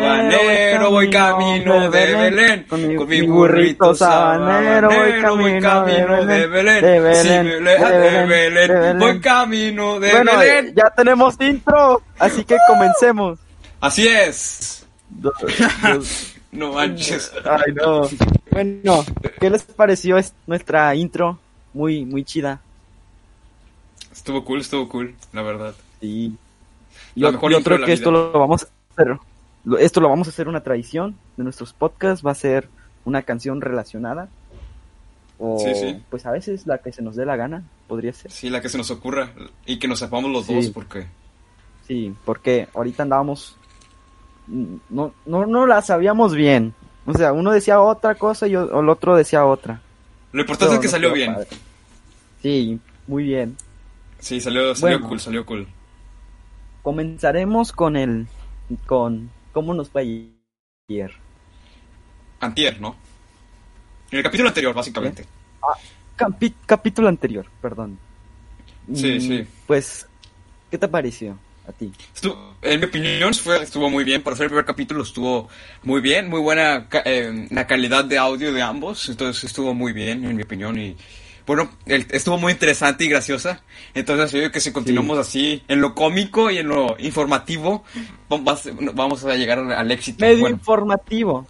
[0.00, 8.94] Sabanero, voy camino de Belén, con mi burrito sabanero, voy camino de Belén, de de
[8.94, 10.74] voy camino de Bueno, Belén.
[10.76, 13.38] ya tenemos intro, así que comencemos.
[13.80, 14.86] Así es.
[16.52, 17.30] No manches.
[17.44, 18.08] Ay, no.
[18.50, 19.04] Bueno,
[19.38, 21.38] ¿qué les pareció es- nuestra intro?
[21.72, 22.60] Muy, muy chida.
[24.10, 25.74] Estuvo cool, estuvo cool, la verdad.
[26.00, 26.34] Sí.
[27.14, 29.16] Yo, mejor yo creo que esto lo vamos a hacer.
[29.78, 32.24] Esto lo vamos a hacer una tradición de nuestros podcasts.
[32.24, 32.68] Va a ser
[33.04, 34.28] una canción relacionada.
[35.38, 36.02] O, Sí, sí.
[36.10, 38.30] pues a veces la que se nos dé la gana, podría ser.
[38.30, 39.32] Sí, la que se nos ocurra
[39.66, 40.54] y que nos sepamos los Sí.
[40.54, 41.06] dos porque
[41.86, 43.56] Sí, porque ahorita andábamos.
[44.46, 46.74] mm, No, no, no la sabíamos bien.
[47.06, 49.80] O sea, uno decía otra cosa y el otro decía otra.
[50.32, 51.34] lo importante es que no salió bien.
[51.34, 51.48] padre.
[52.42, 53.56] Sí, muy bien.
[54.20, 55.08] Sí, salió, salió Bueno.
[55.08, 55.66] cool, salió cool.
[56.82, 58.26] Comenzaremos con el.
[58.86, 60.28] con cómo nos fue
[60.88, 61.12] ayer.
[62.40, 62.96] Antier, ¿no?
[64.10, 65.24] En el capítulo anterior, básicamente.
[66.16, 67.98] Capi- capítulo anterior, perdón.
[68.94, 69.46] Sí, Mm, sí.
[69.66, 70.06] Pues,
[70.70, 71.38] ¿qué te pareció
[71.68, 71.92] a ti?
[72.14, 75.48] Estuvo- en mi opinión fue, estuvo muy bien, para ser el primer capítulo estuvo
[75.82, 80.24] muy bien, muy buena eh, la calidad de audio de ambos, entonces estuvo muy bien
[80.24, 80.96] en mi opinión y
[81.56, 83.60] bueno, el- estuvo muy interesante y graciosa,
[83.92, 87.82] entonces yo creo que si continuamos así en lo cómico y en lo informativo,
[88.28, 90.24] vamos a- vamos a llegar al éxito.
[90.24, 91.46] Medio Bueno, informativo.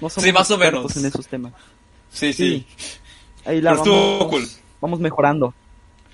[0.00, 0.96] No somos Sí, más o menos.
[0.96, 1.52] en esos temas.
[2.10, 2.64] sí, sí,
[3.44, 4.48] Ahí la Pero estuvo vamos, cool.
[4.80, 5.52] vamos mejorando.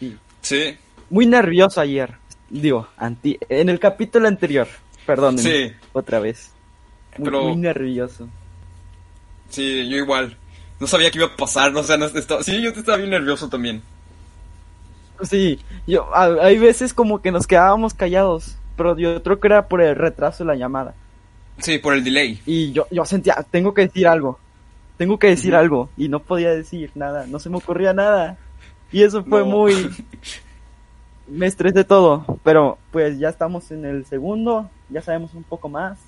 [0.00, 0.16] Sí.
[0.40, 0.76] sí,
[1.10, 2.14] Muy nervioso ayer.
[2.48, 4.66] Digo, anti en el capítulo anterior.
[5.04, 5.72] Perdón, Sí.
[5.92, 6.52] otra vez.
[7.18, 8.28] Muy, Pero- muy nervioso.
[9.50, 10.36] sí, yo igual.
[10.80, 13.48] No sabía qué iba a pasar, o sea, no, estaba- sí, yo estaba bien nervioso
[13.48, 13.82] también.
[15.22, 19.80] Sí, yo, hay veces como que nos quedábamos callados, pero yo creo que era por
[19.80, 20.94] el retraso de la llamada.
[21.58, 22.40] Sí, por el delay.
[22.44, 24.38] Y yo, yo sentía, tengo que decir algo,
[24.98, 28.36] tengo que decir algo, y no podía decir nada, no se me ocurría nada.
[28.92, 29.46] Y eso fue No.
[29.46, 29.90] muy...
[31.28, 35.98] Me estresé todo, pero pues ya estamos en el segundo, ya sabemos un poco más.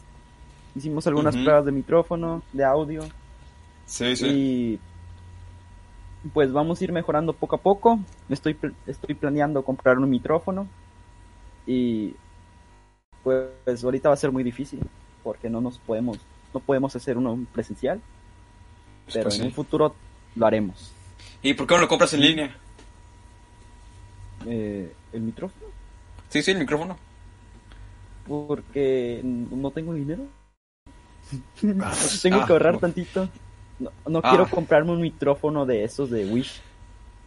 [0.76, 3.02] Hicimos algunas pruebas de micrófono, de audio,
[3.88, 4.26] Sí, sí.
[4.26, 4.80] y
[6.34, 7.98] pues vamos a ir mejorando poco a poco.
[8.28, 8.56] Estoy,
[8.86, 10.68] estoy planeando comprar un micrófono
[11.66, 12.14] y
[13.24, 14.80] pues ahorita va a ser muy difícil
[15.22, 16.18] porque no nos podemos
[16.54, 18.00] no podemos hacer uno presencial,
[19.12, 19.46] pero Pues en sí.
[19.48, 19.94] un futuro
[20.34, 20.92] lo haremos.
[21.42, 22.56] ¿Y por qué no lo compras en línea?
[24.46, 25.66] Eh, el micrófono
[26.30, 26.96] Sí, sí, el micrófono.
[28.26, 30.24] porque no tengo dinero.
[31.82, 32.80] Ah, tengo que ahorrar no.
[32.80, 33.28] tantito.
[33.78, 34.30] No, no Ah.
[34.30, 36.60] quiero comprarme un micrófono de esos de Wish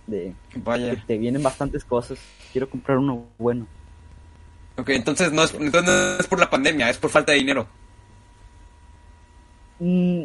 [0.07, 2.19] de que te vienen bastantes cosas.
[2.51, 3.66] Quiero comprar uno bueno.
[4.78, 7.67] Ok, entonces no es, entonces no es por la pandemia, es por falta de dinero.
[9.79, 10.23] Mm,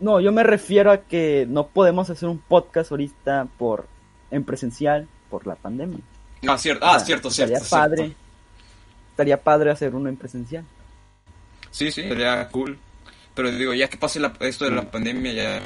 [0.00, 3.86] no, yo me refiero a que no podemos hacer un podcast ahorita por
[4.30, 5.98] en presencial por la pandemia.
[6.46, 7.54] Ah, cierto, ah, O sea, cierto, cierto.
[7.54, 7.76] Estaría cierto.
[7.96, 8.16] padre.
[9.10, 10.64] Estaría padre hacer uno en presencial.
[11.70, 12.78] Sí, sí, sería cool.
[13.34, 15.62] Pero digo, ya que pase la- esto de la pandemia, ya.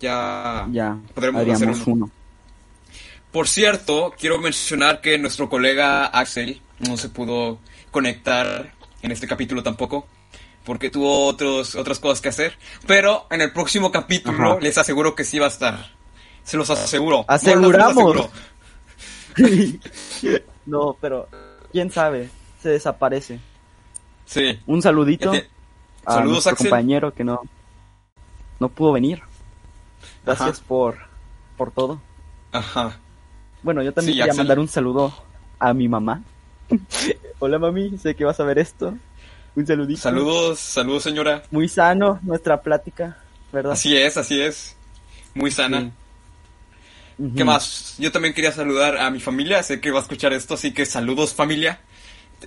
[0.00, 0.66] Ya.
[0.70, 1.82] Ya, Podremos hacer uno.
[1.86, 2.10] uno.
[3.32, 7.58] Por cierto, quiero mencionar que nuestro colega Axel no se pudo
[7.90, 10.06] conectar en este capítulo tampoco.
[10.64, 12.56] Porque tuvo otros, otras cosas que hacer.
[12.86, 14.60] Pero en el próximo capítulo Ajá.
[14.60, 15.90] les aseguro que sí va a estar.
[16.42, 17.24] Se los aseguro.
[17.28, 18.28] Aseguramos.
[20.66, 21.28] No pero
[21.72, 22.30] quién sabe,
[22.62, 23.38] se desaparece.
[24.24, 24.58] Sí.
[24.66, 25.48] Un saludito te-
[26.06, 26.68] a Saludos, Axel.
[26.68, 27.40] compañero que no
[28.60, 29.22] no pudo venir.
[30.24, 30.62] Gracias Ajá.
[30.68, 30.98] por
[31.56, 32.00] por todo.
[32.52, 32.98] Ajá.
[33.62, 34.38] Bueno, yo también Sí, quería Axel.
[34.38, 35.12] mandar un saludo
[35.58, 36.22] a mi mamá.
[37.38, 38.94] Hola mami, sé que vas a ver esto.
[39.56, 40.00] Un saludito.
[40.00, 41.42] Saludos, saludos señora.
[41.50, 43.18] Muy sano nuestra plática,
[43.52, 43.72] ¿verdad?
[43.72, 44.76] Así es, así es.
[45.34, 45.90] Muy sana.
[47.36, 47.94] ¿Qué más?
[47.98, 49.62] Yo también quería saludar a mi familia.
[49.62, 51.78] Sé que va a escuchar esto, así que saludos familia.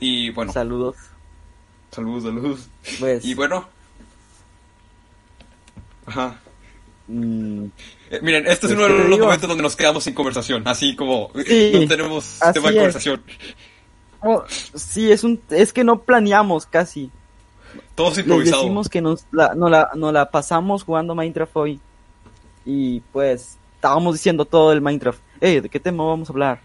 [0.01, 0.97] Y bueno, Saludos.
[1.91, 2.69] Saludos, saludos.
[2.99, 3.67] Pues, Y bueno.
[6.05, 6.39] Ajá.
[7.07, 7.65] mm,
[8.09, 9.25] Eh, miren, este es Pues, uno ¿qué de los digo?
[9.25, 10.63] momentos donde nos quedamos sin conversación.
[10.65, 13.21] Así como eh, Sí, no tenemos tema de conversación.
[14.75, 17.11] sí, es un es que no planeamos casi.
[17.95, 18.61] Todos improvisados.
[18.63, 21.79] decimos que nos la, la, nos la pasamos jugando Minecraft hoy.
[22.65, 25.19] Y pues estábamos diciendo todo el Minecraft.
[25.41, 26.59] Eh, ¿de qué tema vamos a hablar?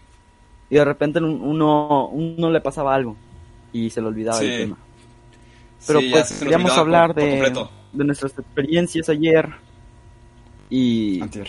[0.69, 3.15] Y de repente un- uno, uno le pasaba algo
[3.73, 4.45] y se le olvidaba Sí.
[4.45, 4.77] el tema.
[5.87, 9.49] Pero Sí, pues queríamos hablar por- de, de nuestras experiencias ayer
[10.69, 11.47] y Antier.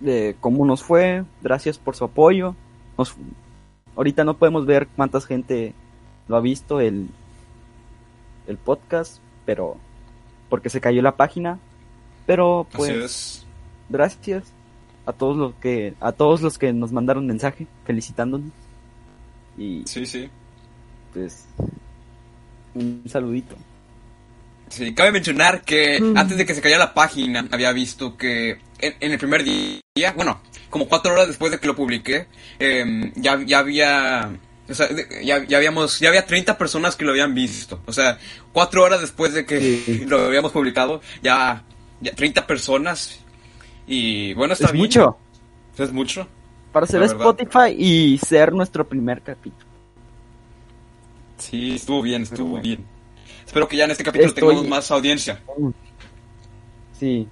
[0.00, 1.24] de cómo nos fue.
[1.42, 2.54] Gracias por su apoyo.
[2.96, 3.14] Nos-
[3.96, 5.74] ahorita no podemos ver cuánta gente
[6.28, 7.08] lo ha visto el,
[8.46, 9.76] el podcast, pero
[10.48, 11.58] porque se cayó la página.
[12.26, 13.46] Pero pues Así es.
[13.88, 14.52] gracias
[15.06, 18.50] a todos los que a todos los que nos mandaron mensaje felicitándonos
[19.56, 20.28] y Sí, sí.
[21.14, 21.46] pues
[22.74, 23.56] un saludito.
[24.68, 26.16] Sí, cabe mencionar que Mm.
[26.16, 30.12] antes de que se cayera la página, había visto que en, en el primer día,
[30.14, 32.26] bueno, como cuatro horas después de que lo publiqué,
[32.58, 34.30] em, ya, ya había,
[34.68, 34.88] o sea,
[35.24, 37.80] ya, ya habíamos, ya había 30 personas que lo habían visto.
[37.86, 38.18] O sea,
[38.52, 40.04] cuatro horas después de que Sí.
[40.06, 41.64] lo habíamos publicado, ya,
[42.02, 43.20] ya 30 personas.
[43.86, 44.82] Y bueno, está es bien.
[44.84, 45.16] mucho
[45.78, 46.28] Es mucho.
[46.72, 47.02] para ser.
[47.04, 49.66] Spotify y ser nuestro primer capítulo.
[51.38, 52.62] Sí, estuvo bien, estuvo bueno.
[52.62, 52.84] bien.
[53.46, 55.40] Espero que ya en este capítulo Estoy- tengamos más audiencia.
[56.98, 57.28] Sí.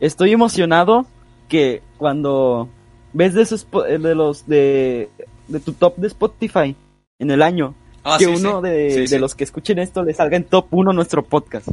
[0.00, 1.06] Estoy emocionado
[1.48, 2.68] que cuando
[3.12, 5.08] ves de esos de los de,
[5.48, 6.74] de tu top de Spotify
[7.18, 7.74] en el año,
[8.04, 8.68] Ah, que sí, uno sí.
[8.68, 11.68] de, Sí, de los que escuchen esto le salga en top 1 nuestro podcast.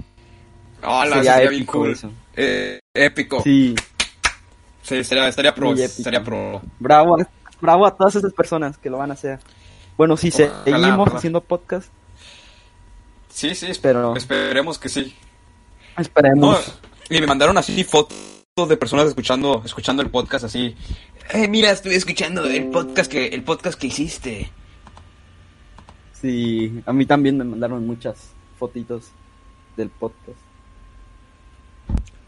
[0.81, 1.97] Ah, la- Sería sería bien cool.
[2.35, 3.41] Eh, épico.
[3.43, 3.75] Sí,
[4.81, 6.61] Sí, estaría, estaría pro, estaría pro.
[6.79, 7.17] bravo,
[7.61, 9.39] bravo a todas esas personas que lo van a hacer.
[9.97, 11.89] Bueno, si Ojalá, seguimos haciendo podcast,
[13.29, 15.15] Sí, sí, Pero- esperemos que sí.
[15.97, 16.79] No, esperemos.
[17.09, 18.15] y me mandaron así fotos
[18.69, 20.75] de personas escuchando, escuchando el podcast así.
[21.33, 24.51] Eh, mira, estoy escuchando el podcast que, el podcast que hiciste.
[26.13, 28.29] Sí, a mí también me mandaron muchas
[28.59, 29.09] fotitos
[29.77, 30.37] del podcast.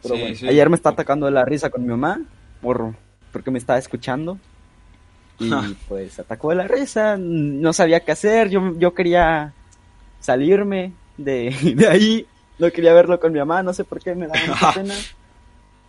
[0.02, 0.48] Pero Sí, bueno, sí.
[0.48, 2.20] ayer me está atacando de la risa con mi mamá
[2.62, 2.96] por
[3.32, 4.40] porque me estaba escuchando
[5.40, 5.52] y
[5.88, 9.54] pues atacó de la risa, no sabía qué hacer, yo, yo quería
[10.20, 12.28] salirme de, de ahí,
[12.60, 14.94] no quería verlo con mi mamá, no sé por qué me daba mucha pena,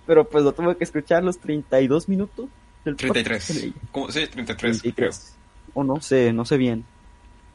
[0.07, 2.47] pero pues lo tuve que escuchar los 32 minutos
[2.85, 3.55] del podcast 33.
[3.55, 3.75] de ella.
[3.93, 4.11] ¿Cómo?
[4.11, 5.35] Sí, 33, 33.
[5.75, 6.85] O no sé, no sé bien.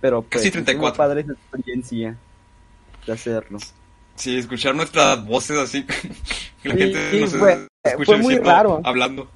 [0.02, 0.88] Pero pues, Casi 34.
[0.88, 2.18] estuvo padre esa experiencia
[3.06, 3.60] de hacerlo.
[4.16, 5.84] Sí, escuchar nuestras voces así.
[6.64, 8.82] que la Sí, gente nos fue- escucha fue muy raro.
[8.84, 9.30] hablando.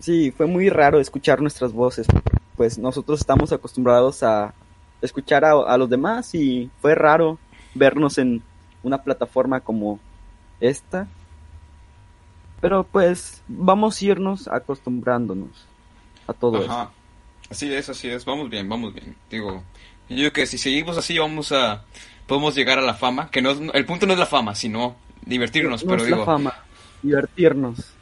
[0.00, 2.06] Sí, fue muy raro escuchar nuestras voces.
[2.56, 4.54] Pues nosotros estamos acostumbrados a
[5.02, 7.38] escuchar a, a los demás y fue raro
[7.74, 8.42] vernos en
[8.82, 9.98] una plataforma como
[10.60, 11.06] esta.
[12.60, 15.66] Pero pues vamos a irnos acostumbrándonos
[16.26, 16.70] a todo eso.
[16.70, 16.90] Ajá.
[17.50, 18.24] Así es, así es.
[18.24, 19.16] Vamos bien, vamos bien.
[19.30, 19.62] Digo,
[20.08, 21.84] yo digo que si seguimos así vamos a
[22.26, 24.94] podemos llegar a la fama, que no es- el punto no es la fama, sino
[25.26, 26.54] divertirnos, No pero es la digo, fama,
[27.02, 27.94] divertirnos.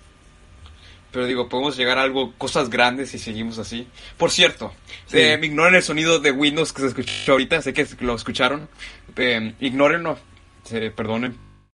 [1.13, 3.87] Pero digo, podemos llegar a algo cosas grandes si seguimos así.
[4.17, 4.73] Por cierto,
[5.07, 5.19] Sí.
[5.19, 8.69] eh, ignoren el sonido de Windows que se escuchó ahorita, sé que lo escucharon.
[9.17, 10.19] Eh, ignórenlo.
[10.65, 11.37] Se- perdonen,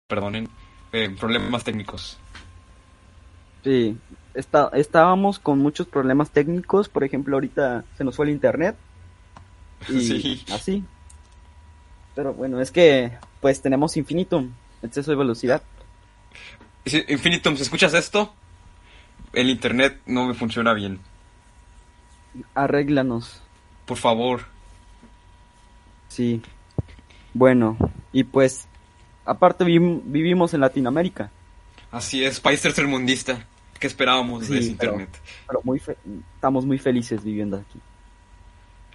[0.07, 0.49] perdonen.
[0.91, 2.17] Eh, problemas técnicos.
[3.63, 3.95] Sí,
[4.33, 8.75] está, estábamos con muchos problemas técnicos, por ejemplo, ahorita se nos fue el internet
[9.89, 10.45] y Sí.
[10.51, 10.83] así.
[12.15, 13.11] Pero bueno, es que
[13.41, 15.61] pues tenemos infinitum, exceso de velocidad.
[17.07, 18.33] Infinitum, si escuchas esto,
[19.33, 20.99] el internet no me funciona bien.
[22.55, 23.41] Arréglanos,
[23.85, 24.41] Por favor.
[26.07, 26.41] sí.
[27.33, 27.77] Bueno,
[28.11, 28.67] y pues
[29.25, 31.31] aparte vivim- vivimos en Latinoamérica,
[31.91, 33.45] Así es, país tercermundista.
[33.79, 35.21] ¿Qué esperábamos Sí, de ese pero- internet?
[35.47, 35.97] pero muy fe-
[36.35, 37.79] estamos muy felices viviendo aquí.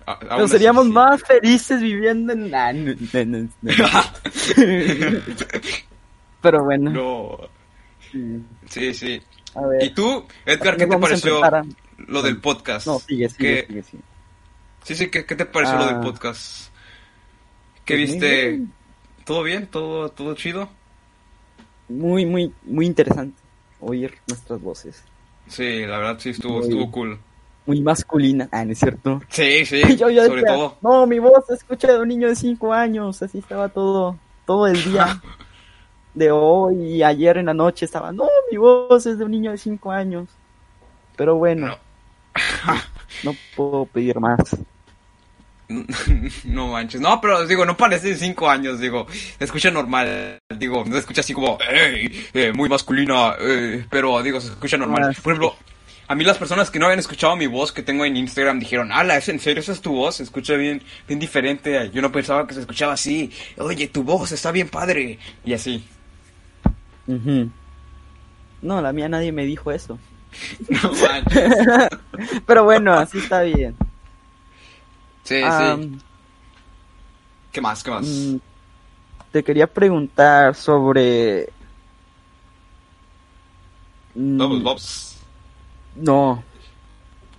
[0.07, 0.93] A- Pero seríamos sí.
[0.93, 2.51] más felices viviendo en...
[2.51, 2.85] No, no,
[3.23, 3.89] no, no.
[6.43, 7.39] Pero bueno, No.
[8.69, 9.21] Sí, sí.
[9.55, 9.83] A ver.
[9.85, 11.65] ¿Y tú, Edgar, qué te pareció a-
[12.07, 12.87] lo del podcast?
[12.87, 14.03] No, sigue, sigue, ¿Qué- sigue, sigue.
[14.85, 16.01] Sí, sí, ¿qué, qué te pareció lo del Ah.
[16.01, 16.69] podcast?
[17.85, 18.49] ¿Qué Pues viste?
[18.51, 18.73] bien.
[19.25, 19.67] ¿Todo bien?
[19.69, 20.69] ¿Todo, todo chido?
[21.89, 23.41] Muy, muy, muy interesante
[23.81, 25.03] oír nuestras voces.
[25.49, 27.19] Sí, la verdad sí estuvo, Muy- estuvo cool.
[27.67, 28.49] Muy masculina.
[28.53, 29.23] Ah, no es cierto.
[29.29, 30.79] Sí, sí, Yo, yo sobre decía, todo.
[30.83, 33.23] no, mi voz se escucha de un niño de 5 años.
[33.23, 35.21] Así estaba todo, todo el día
[36.15, 39.51] de hoy y ayer en la noche estaba, no, mi voz es de un niño
[39.51, 40.29] de 5 años.
[41.17, 41.79] Pero bueno, No.
[43.25, 44.39] no puedo pedir más.
[46.45, 47.01] No manches.
[47.01, 49.07] No, pero digo, no parece de cinco años, digo.
[49.39, 50.39] Se escucha normal.
[50.59, 53.35] Digo, no se escucha así como, "Ey, eh, muy masculina.
[53.41, 55.11] eh", pero digo, se escucha normal.
[55.17, 55.21] Ah.
[55.23, 55.57] Por ejemplo,
[56.07, 58.93] A mí las personas que no habían escuchado mi voz que tengo en Instagram dijeron,
[58.93, 59.61] ala, ¿es en serio?
[59.63, 60.17] ¿Esa es tu voz?
[60.17, 61.91] Se escucha bien, bien diferente.
[61.95, 63.33] Yo no pensaba que se escuchaba así.
[63.57, 65.19] Oye, tu voz está bien padre.
[65.47, 65.83] Y así.
[67.07, 67.51] Ujú.
[68.63, 69.99] No, la mía nadie me dijo eso.
[70.69, 71.55] No manches.
[72.47, 73.75] Pero bueno, así está bien.
[75.23, 75.99] Sí, sí.
[77.53, 77.83] ¿Qué más?
[77.85, 78.05] ¿Qué más?
[78.07, 78.37] mm,
[79.31, 81.49] te quería preguntar sobre...
[84.15, 85.17] Mm, vamos.
[85.97, 86.43] No,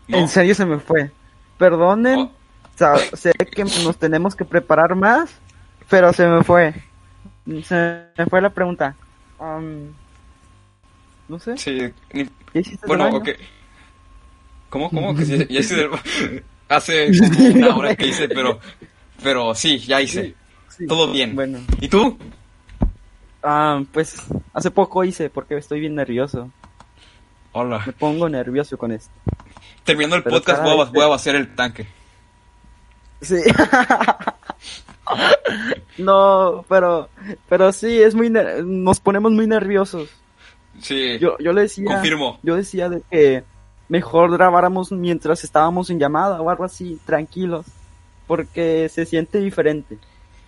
[0.07, 0.17] ¿No?
[0.17, 1.12] en serio se me fue.
[1.57, 2.29] Perdonen,
[2.77, 2.98] Oh.
[3.15, 5.29] sé que nos tenemos que preparar más,
[5.89, 6.74] pero se me fue.
[7.63, 8.95] Se me fue la pregunta.
[9.39, 9.93] Am,
[11.27, 11.77] no sé, Sí.
[12.13, 13.29] ni- ¿qué hiciste del Bueno, ok.
[14.69, 14.89] ¿Cómo?
[14.89, 15.15] ¿Cómo?
[15.15, 15.89] Que ya hice del-
[16.69, 18.59] Hace como una hora que hice, pero...
[19.21, 20.33] Pero sí, ya hice.
[20.69, 20.87] Sí.
[20.87, 21.35] Todo bien.
[21.35, 22.17] Bueno, ¿Y tú?
[23.43, 24.17] ah, pues
[24.53, 26.45] hace poco hice porque estoy bien nervioso.
[26.45, 26.51] Me
[27.53, 27.85] Hola.
[27.99, 29.11] pongo nervioso con esto.
[29.85, 31.87] Terminando el Pero podcast voy a, voy a vaciar el tanque.
[33.21, 33.35] Sí.
[35.97, 37.09] no, pero,
[37.50, 40.09] pero sí, es muy, nos ponemos muy nerviosos.
[40.79, 41.17] Sí.
[41.19, 42.39] Yo, yo le decía, Confirmo.
[42.43, 43.43] yo decía de que
[43.88, 47.65] mejor grabáramos mientras estábamos en llamada o algo así, tranquilos,
[48.27, 49.97] porque se siente diferente.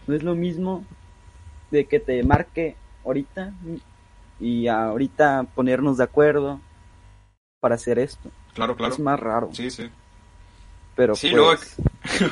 [0.06, 0.84] No es lo mismo
[1.72, 3.54] de que te marque ahorita
[4.40, 6.60] y ahorita ponernos de acuerdo
[7.60, 8.30] para hacer esto.
[8.54, 8.94] Claro, claro.
[8.94, 9.90] Es más raro, Sí, sí.
[10.96, 12.32] pero Sí, pues, luego-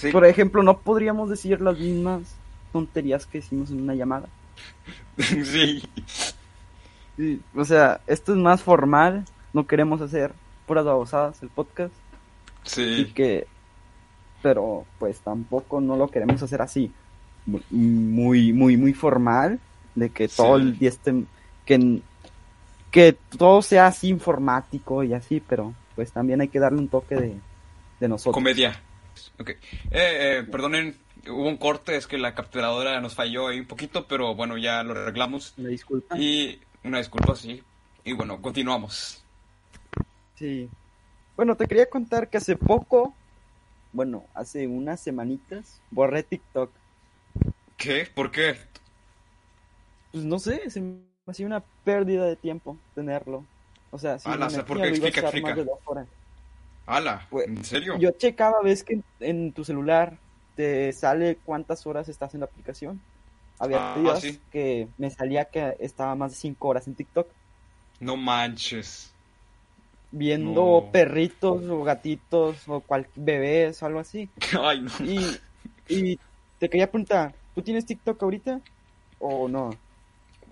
[0.00, 0.10] Sí.
[0.12, 2.22] por ejemplo, no podríamos decir las mismas
[2.72, 4.28] tonterías que hicimos en una llamada.
[5.18, 5.82] sí.
[7.16, 10.32] Sí, o sea, esto es más formal, no queremos hacer
[10.66, 11.92] puras babosadas el podcast.
[12.64, 13.12] y Sí.
[13.14, 13.46] que
[14.42, 16.92] pero pues tampoco no lo queremos hacer así
[17.46, 19.58] mu- muy muy muy formal
[19.96, 21.24] de que todo el día esté
[21.66, 22.00] que
[22.92, 27.16] que todo sea así informático y así pero pues también hay que darle un toque
[27.16, 27.34] de,
[27.98, 28.80] de nosotros Comedia.
[29.40, 29.50] Ok.
[29.50, 29.58] Eh,
[29.90, 30.96] eh, perdonen,
[31.28, 34.82] hubo un corte, es que la capturadora nos falló ahí un poquito, pero bueno, ya
[34.82, 35.54] lo arreglamos.
[35.56, 37.62] me disculpa Y una disculpa, sí.
[38.04, 39.24] Y bueno, continuamos.
[40.34, 40.68] sí
[41.36, 43.14] bueno te quería contar que hace poco
[43.92, 46.70] bueno hace unas semanitas borré TikTok
[47.76, 48.06] ¿Qué?
[48.14, 48.56] ¿Por qué?
[50.12, 53.44] pues no sé se me hacía una pérdida de tiempo tenerlo
[53.90, 54.90] o sea si Ala, me o sea, metía, ¿por qué?
[54.90, 55.54] lo iba a Explica, usar más explica.
[55.54, 56.08] de dos horas.
[56.88, 57.98] Ala, Pues, ¿en serio?
[58.00, 60.18] Yo checaba, ves que en, en tu celular
[60.54, 63.00] te sale cuántas horas estás en la aplicación.
[63.58, 64.40] Había Ah, días sí.
[64.50, 67.30] que me salía que estaba más de 5 horas en TikTok
[68.00, 69.12] No manches.
[70.10, 70.90] viendo No.
[70.92, 74.30] perritos o gatitos o cual bebés o algo así.
[74.60, 74.90] Ay, no.
[75.04, 75.38] Y,
[75.88, 76.18] y
[76.58, 78.60] te quería preguntar, ¿tú tienes TikTok ahorita
[79.18, 79.70] o no?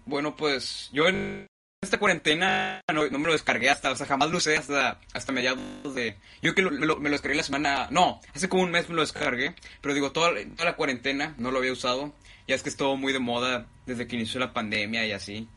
[0.05, 1.47] Bueno, pues yo en
[1.87, 5.33] esta cuarentena no, no me lo descargué hasta, o sea, jamás lo usé hasta, hasta
[5.33, 6.17] mediados de...
[6.43, 7.89] Yo que lo- me lo, me lo descargué la semana...
[7.91, 11.51] No, hace como un mes me lo descargué, pero digo, toda, toda la cuarentena no
[11.51, 12.13] lo había usado.
[12.47, 15.49] Ya es que estuvo muy de moda desde que inició la pandemia y así.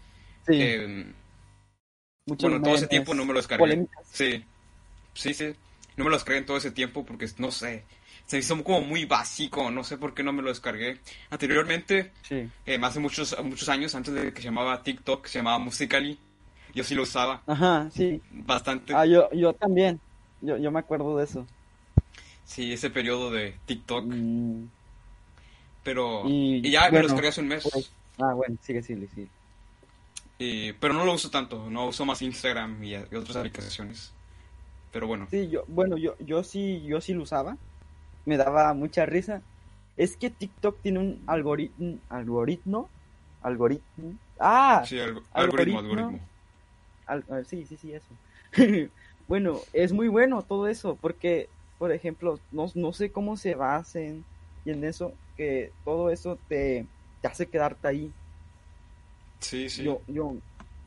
[0.47, 1.13] Sí, Eh,
[2.25, 3.61] bueno, todo ese tiempo no me lo descargué.
[3.63, 4.07] polémicas.
[4.11, 4.43] Sí,
[5.13, 5.53] sí, sí.
[5.97, 7.83] No me lo descargué en todo ese tiempo porque, no sé,
[8.29, 10.99] se hizo como muy básico, no sé por qué no me lo descargué.
[11.31, 12.47] Anteriormente, Sí.
[12.67, 16.19] eh, hace muchos, muchos años, antes de que se llamaba TikTok, se llamaba Musical.ly,
[16.75, 18.21] yo sí lo usaba Ajá, sí.
[18.31, 18.93] bastante.
[18.93, 19.99] Ah, yo, yo también.
[20.41, 21.47] Yo, yo me acuerdo de eso.
[22.45, 24.65] Sí, ese periodo de TikTok, Mm,
[25.83, 26.23] pero...
[26.29, 27.63] y, Y, ya me bueno, lo descargué hace un mes.
[27.71, 29.27] pues, ah, bueno, sigue, sigue, sigue.
[30.37, 34.11] y- pero no lo uso tanto, no uso más Instagram y, y otras aplicaciones.
[34.91, 37.57] Pero bueno, Sí, yo, bueno, yo, yo sí, yo sí lo usaba.
[38.29, 39.41] Me daba mucha risa.
[39.97, 42.87] Es que TikTok tiene un algoritmo, algoritmo,
[43.41, 44.13] algoritmo.
[44.39, 45.79] Ah, sí, algo- algoritmo.
[45.79, 46.19] algoritmo, algoritmo.
[47.07, 48.05] al- ah, sí, sí, sí, eso.
[49.27, 54.23] bueno, es muy bueno todo eso, porque, por ejemplo, no, no sé cómo se basen
[54.63, 56.85] y en eso, que todo eso te,
[57.23, 58.11] te hace quedarte ahí.
[59.39, 59.81] Sí, sí.
[59.85, 60.35] Yo, yo,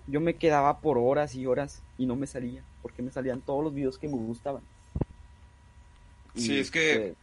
[0.06, 3.64] yo me quedaba por horas y horas y no me salía, porque me salían todos
[3.64, 4.62] los videos que me gustaban.
[6.34, 7.16] Sí, Y, es que- pues,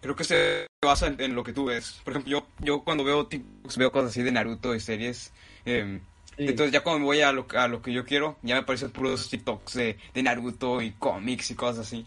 [0.00, 2.00] Creo que se basa en, en lo que tú ves.
[2.04, 5.32] Por ejemplo, yo, yo cuando veo TikToks veo cosas así de Naruto y series.
[5.64, 6.00] eh,
[6.36, 6.44] sí.
[6.44, 8.90] Entonces ya cuando me voy a lo, a lo que yo quiero, ya me aparecen
[8.90, 12.06] puros TikToks de, de Naruto y cómics y cosas así.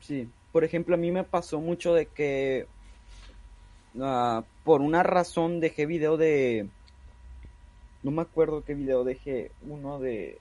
[0.00, 2.66] Sí, por ejemplo, a mí me pasó mucho de que
[4.00, 6.68] ah, por una razón dejé video de...
[8.02, 10.38] No me acuerdo qué video dejé, uno de...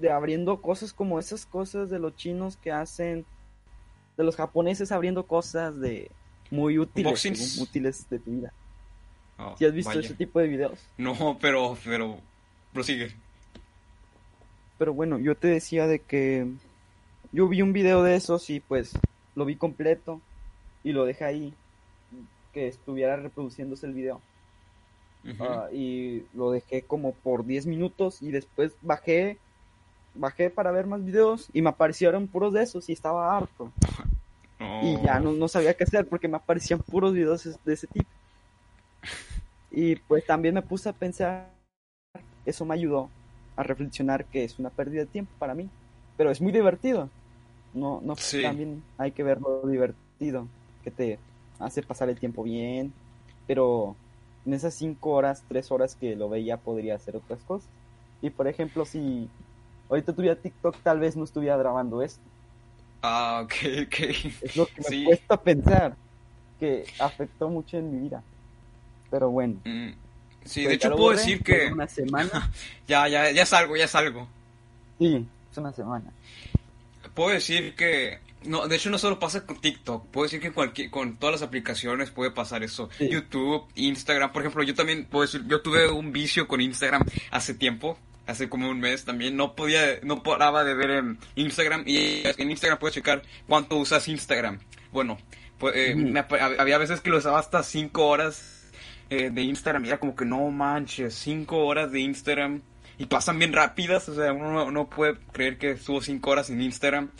[0.00, 3.24] De abriendo cosas como esas cosas de los chinos que hacen,
[4.16, 6.10] de los japoneses abriendo cosas de
[6.50, 8.52] muy útiles, útiles de tu vida.
[9.38, 10.00] Oh, ¿Sí has visto vaya.
[10.00, 10.78] ese tipo de videos?
[10.96, 12.18] No, pero, pero,
[12.72, 13.14] prosigue.
[14.78, 16.46] Pero bueno, yo te decía de que
[17.32, 18.92] yo vi un video de esos y pues
[19.34, 20.20] lo vi completo
[20.84, 21.54] y lo dejé ahí,
[22.52, 24.20] que estuviera reproduciéndose el video.
[25.40, 29.38] Ah, y lo dejé como por 10 minutos y después bajé,
[30.14, 33.70] bajé para ver más videos y me aparecieron puros de esos y estaba harto.
[34.82, 38.08] Y ya no, no sabía qué hacer porque me aparecían puros videos de ese tipo.
[39.70, 41.50] Y pues también me puse a pensar,
[42.46, 43.08] eso me ayudó
[43.56, 45.68] a reflexionar que es una pérdida de tiempo para mí,
[46.16, 47.08] pero es muy divertido.
[47.72, 48.42] No, no, Sí.
[48.42, 50.46] también hay que verlo divertido,
[50.84, 51.18] que te
[51.58, 52.92] hace pasar el tiempo bien,
[53.46, 53.96] pero
[54.46, 57.68] en esas cinco horas, tres horas que lo veía podría hacer otras cosas.
[58.22, 59.28] Y por ejemplo, si
[59.88, 62.20] ahorita tuviera TikTok, tal vez no estuviera grabando esto.
[63.02, 63.52] Ah, ok,
[63.86, 64.00] ok.
[64.42, 65.02] Es lo que me Sí.
[65.02, 65.96] he puesto a pensar,
[66.58, 68.22] que afectó mucho en mi vida.
[69.10, 69.60] Pero bueno.
[69.64, 69.90] Mm,
[70.44, 72.52] Sí, pues de hecho puedo decir que Una semana.
[72.86, 74.28] ya, ya, ya salgo, ya salgo.
[74.98, 76.10] Sí, es una semana.
[77.14, 80.90] Puedo decir que no, de hecho no solo pasa con TikTok, puedo decir que cualquier,
[80.90, 82.90] con todas las aplicaciones puede pasar eso.
[82.98, 83.08] Sí.
[83.08, 87.54] YouTube, Instagram, por ejemplo, yo también puedo decir, yo tuve un vicio con Instagram hace
[87.54, 92.22] tiempo, hace como un mes también, no podía, no paraba de ver en Instagram y
[92.24, 94.58] en Instagram puedes checar cuánto usas Instagram.
[94.92, 95.18] Bueno,
[95.58, 96.08] pues, eh, Ujú.
[96.08, 96.24] me
[96.58, 98.70] había veces que lo usaba hasta 5 horas
[99.10, 102.62] eh, de Instagram y era como que no manches, 5 horas de Instagram
[102.98, 106.62] y pasan bien rápidas, o sea, uno no, puede creer que estuvo 5 horas en
[106.62, 107.10] Instagram,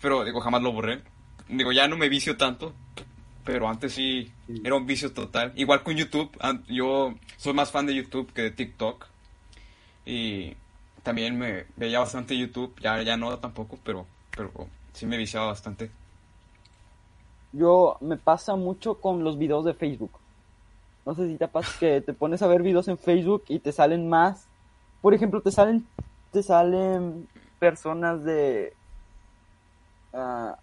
[0.00, 1.00] pero digo, jamás lo borré.
[1.48, 2.74] Digo, ya no me vicio tanto,
[3.44, 4.60] pero antes sí Sí.
[4.64, 5.52] era un vicio total.
[5.56, 6.30] Igual con YouTube,
[6.68, 9.06] yo soy más fan de YouTube que de TikTok
[10.06, 10.56] y
[11.02, 14.52] también me veía bastante YouTube, ya, ya no tampoco, pero, pero
[14.94, 15.90] sí me viciaba bastante.
[17.52, 20.12] Yo me pasa mucho con los videos de Facebook.
[21.06, 23.72] No sé si te pasa que te pones a ver videos en Facebook y te
[23.72, 24.46] salen más.
[25.02, 25.86] Por ejemplo, te salen,
[26.32, 27.28] te salen
[27.60, 28.74] personas de
[30.12, 30.58] ah,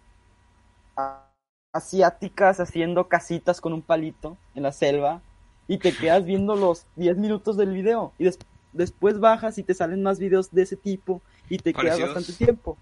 [1.74, 5.22] asiáticas haciendo casitas con un palito en la selva
[5.68, 8.40] y te quedas viendo los 10 minutos del video y des-
[8.74, 12.78] después bajas y te salen más videos de ese tipo y te quedas bastante tiempo.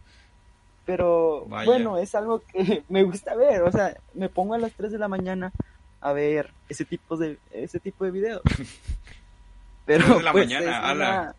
[0.85, 1.65] Pero Vaya.
[1.65, 4.97] bueno, es algo que me gusta ver, o sea, me pongo a las 3 de
[4.97, 5.51] la mañana
[5.99, 8.41] a ver ese tipo de ese tipo de videos.
[9.85, 10.93] Pero 3 de la pues, mañana, es, ala.
[11.21, 11.35] una-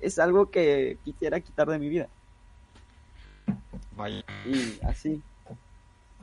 [0.00, 2.08] es algo que quisiera quitar de mi vida
[3.96, 4.22] Vaya.
[4.46, 5.22] y así.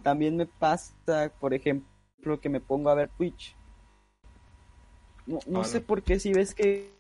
[0.04, 0.94] También me pasa,
[1.40, 3.56] por ejemplo, que me pongo a ver Twitch.
[5.28, 5.68] No, no Ala.
[5.68, 6.92] sé por qué si ves que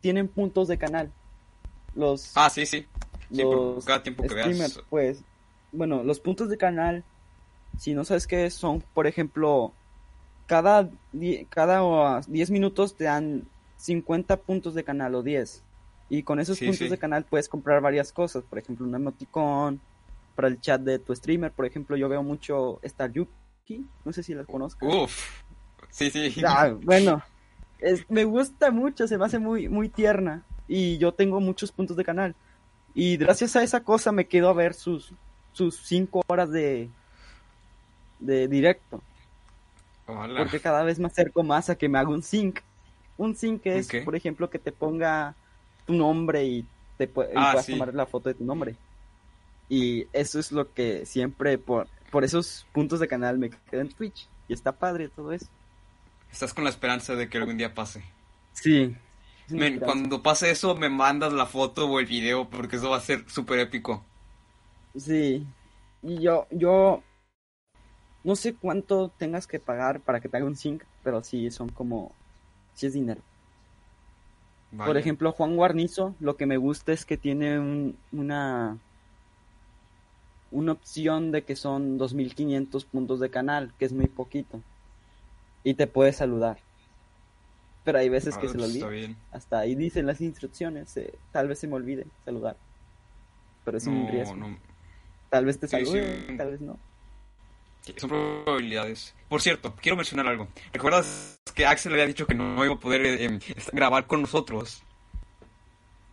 [0.00, 1.10] tienen puntos de canal.
[1.94, 2.86] Los, Ah, sí, sí.
[3.30, 4.86] Los cada tiempo que streamers, veas.
[4.88, 5.22] pues,
[5.72, 7.04] bueno, los puntos de canal,
[7.78, 9.72] si no sabes qué son, por ejemplo,
[10.46, 13.44] cada, die- cada uh, 10 minutos te dan
[13.78, 15.62] 50 puntos de canal o 10.
[16.08, 16.88] Y con esos Sí, puntos sí.
[16.88, 19.80] de canal puedes comprar varias cosas, por ejemplo, un emoticón
[20.36, 24.22] para el chat de tu streamer, por ejemplo, yo veo mucho esta Yuki, no sé
[24.22, 24.94] si la conozcas.
[24.94, 25.42] Uf.
[25.90, 26.32] Sí, sí.
[26.46, 27.22] Ah, bueno,
[27.78, 30.42] es- me gusta mucho, se me hace muy, muy tierna.
[30.68, 32.34] Y yo tengo muchos puntos de canal.
[32.94, 35.12] Y gracias a esa cosa me quedo a ver sus,
[35.52, 36.88] sus cinco horas de,
[38.18, 39.02] de directo.
[40.06, 40.38] Hola.
[40.40, 42.60] Porque cada vez me acerco más a que me haga un sync.
[43.18, 45.34] Un sync es, por ejemplo, que te ponga
[45.86, 47.72] tu nombre y te pu- y Ah, puedas sí.
[47.72, 48.76] tomar la foto de tu nombre.
[49.68, 53.88] Y eso es lo que siempre, por, por esos puntos de canal, me quedo en
[53.88, 54.28] Twitch.
[54.48, 55.46] Y está padre todo eso.
[56.32, 58.04] Estás con la esperanza de que algún día pase.
[58.52, 58.94] Sí.
[59.48, 63.00] Men, cuando pase eso, me mandas la foto o el video porque eso va a
[63.00, 64.04] ser súper épico.
[64.96, 65.46] Sí.
[66.02, 67.02] Y yo, yo
[68.24, 71.68] no sé cuánto tengas que pagar para que te haga un sync, pero sí son
[71.70, 72.12] como,
[72.74, 73.22] sí es dinero.
[74.84, 78.78] Por ejemplo, Juan Guarnizo, lo que me gusta es que tiene un- una,
[80.50, 84.60] una opción de que son 2500 puntos de canal, que es muy poquito.
[85.66, 86.58] Y te puede saludar.
[87.82, 88.86] Pero hay veces que Ah, se lo olvida.
[88.88, 89.16] bien.
[89.32, 92.56] Hasta ahí dicen las instrucciones, eh, tal vez se me olvide saludar.
[93.64, 94.36] Pero es un riesgo.
[94.36, 94.56] no.
[95.28, 96.36] Tal vez te Sí, salude, sí.
[96.36, 96.78] tal vez no.
[97.80, 99.12] Sí, Son probabilidades.
[99.28, 100.46] Por cierto, quiero mencionar algo.
[100.72, 103.40] ¿Recuerdas que Axel había dicho que no iba a poder eh, em,
[103.72, 104.84] grabar con nosotros?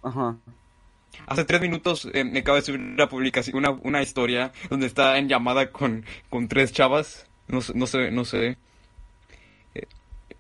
[0.02, 0.36] Ajá.
[1.28, 5.20] Hace tres minutos eh, me acaba de subir una publicación, una, una historia donde está
[5.20, 7.28] en llamada con, con tres chavas.
[7.48, 8.58] No, no sé, no sé.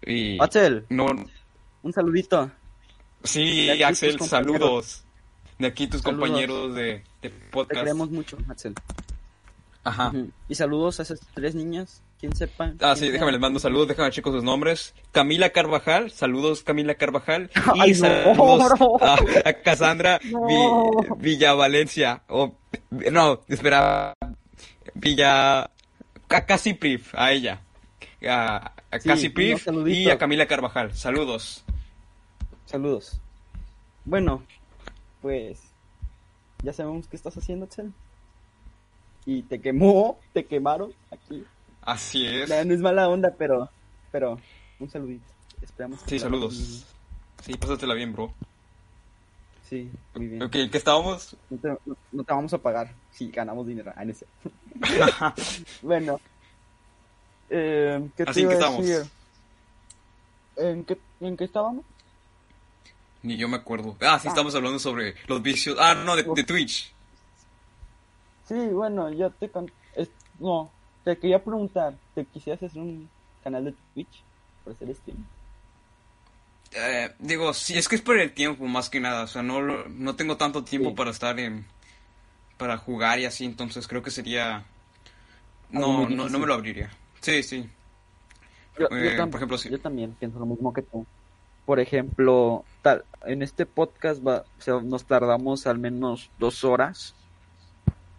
[0.06, 1.06] Y Axel, no,
[1.82, 2.52] un saludito.
[3.24, 5.04] sí, De Axel, saludos.
[5.60, 6.28] De aquí tus Saludos.
[6.28, 7.80] compañeros de, de Te podcast.
[7.82, 8.74] queremos mucho, Axel.
[9.84, 10.12] Ajá.
[10.50, 12.74] Y saludos a esas tres niñas quien sepa.
[12.82, 13.12] Ah, sí, sea.
[13.12, 14.94] déjame les mando saludos, déjame chicos sus nombres.
[15.12, 17.50] Camila Carvajal, saludos Camila Carvajal.
[17.76, 18.98] Y Ay, saludos no.
[19.02, 19.16] a,
[19.46, 20.48] a Cassandra No.
[20.48, 22.24] Vi- Villavalencia.
[22.30, 22.56] O,
[22.90, 24.14] no, espera.
[24.96, 25.70] Villa...
[26.30, 26.46] A
[27.14, 27.62] a ella.
[28.30, 30.94] A, a Sí, Casi Prif y a Camila Carvajal.
[30.96, 31.64] Saludos.
[32.66, 33.20] Saludos.
[34.06, 34.44] Bueno,
[35.22, 35.60] pues
[36.64, 37.92] ya sabemos qué estás haciendo, Axel.
[39.26, 41.44] Y te quemó, te quemaron aquí.
[41.82, 42.50] Así es.
[42.50, 43.70] No, no es mala onda, pero,
[44.12, 44.40] pero
[44.80, 45.26] un saludito.
[45.62, 46.02] Esperamos.
[46.04, 46.58] que Sí, saludos.
[46.58, 46.84] bien.
[47.44, 48.34] Sí, pásatela bien, bro.
[49.70, 50.44] Sí, muy bien.
[50.44, 51.36] Ok, ¿en qué estábamos?
[51.50, 53.92] No, te, no- no te vamos a pagar si ganamos dinero.
[53.96, 55.36] Ah, no es cierto.
[55.82, 56.20] bueno,
[57.54, 58.86] eh, ¿qué te Así que estamos.
[58.86, 59.10] decir?
[60.58, 61.86] ¿En qué, ¿En qué estábamos?
[63.22, 63.96] Ni yo me acuerdo.
[64.02, 64.32] Ah, sí, Ah.
[64.32, 65.78] estamos hablando sobre los vicios.
[65.80, 66.92] Ah, no, de, de Twitch.
[68.48, 69.72] Sí, bueno, ya te con...
[70.40, 70.70] No,
[71.06, 73.10] te quería preguntar, ¿te quisieras hacer un
[73.44, 74.24] canal de Twitch
[74.64, 75.26] para hacer stream?
[76.76, 79.24] Eh, digo, sí, es que es por el tiempo más que nada.
[79.24, 80.96] O sea, no, no tengo tanto tiempo Sí.
[80.96, 81.66] para estar en.
[82.58, 84.66] para jugar y así, entonces creo que sería.
[85.70, 86.92] No, no, no me lo abriría.
[87.24, 87.70] Sí, sí.
[88.78, 89.70] Yo, Eh, yo tam- por ejemplo, sí.
[89.70, 91.06] yo también pienso lo mismo que tú.
[91.66, 97.16] Por ejemplo, tal, en este podcast va, o sea, nos tardamos al menos dos horas.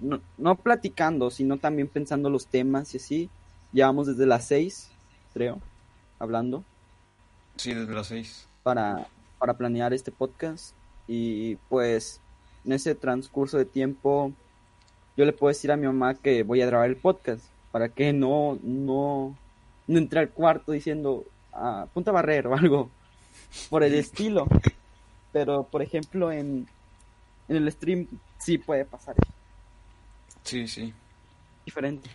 [0.00, 3.30] No, no platicando, sino también pensando los temas y así.
[3.72, 4.90] Llevamos desde las seis,
[5.34, 5.60] creo,
[6.18, 6.64] hablando
[7.56, 8.48] Sí, desde las seis.
[8.62, 9.06] para,
[9.38, 10.74] para planear este podcast.
[11.06, 12.20] Y pues
[12.64, 14.32] en ese transcurso de tiempo
[15.18, 18.12] yo le puedo decir a mi mamá que voy a grabar el podcast para que
[18.12, 19.36] no, no,
[19.88, 22.88] no entre al cuarto diciendo ah, punta a barrer o algo
[23.68, 24.46] por el estilo.
[25.32, 26.68] Pero por ejemplo en,
[27.48, 28.06] en el stream
[28.38, 29.32] sí puede pasar eso,
[30.44, 30.94] Sí, sí.
[31.66, 32.08] diferente.